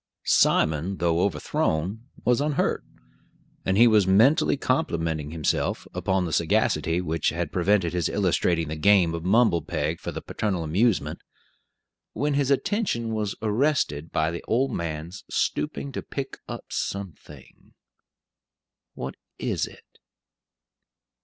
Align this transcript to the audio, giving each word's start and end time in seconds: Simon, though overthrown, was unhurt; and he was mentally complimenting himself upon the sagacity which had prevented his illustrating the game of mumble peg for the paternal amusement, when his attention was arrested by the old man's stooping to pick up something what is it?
Simon, 0.25 0.97
though 0.97 1.19
overthrown, 1.19 2.05
was 2.25 2.41
unhurt; 2.41 2.83
and 3.63 3.77
he 3.77 3.85
was 3.85 4.07
mentally 4.07 4.57
complimenting 4.57 5.29
himself 5.29 5.87
upon 5.93 6.25
the 6.25 6.33
sagacity 6.33 6.99
which 6.99 7.29
had 7.29 7.51
prevented 7.51 7.93
his 7.93 8.09
illustrating 8.09 8.67
the 8.67 8.75
game 8.75 9.13
of 9.13 9.23
mumble 9.23 9.61
peg 9.61 9.99
for 9.99 10.11
the 10.11 10.19
paternal 10.19 10.63
amusement, 10.63 11.19
when 12.13 12.33
his 12.33 12.49
attention 12.49 13.13
was 13.13 13.35
arrested 13.43 14.11
by 14.11 14.31
the 14.31 14.43
old 14.47 14.71
man's 14.71 15.23
stooping 15.29 15.91
to 15.91 16.01
pick 16.01 16.39
up 16.47 16.65
something 16.71 17.73
what 18.95 19.13
is 19.37 19.67
it? 19.67 19.99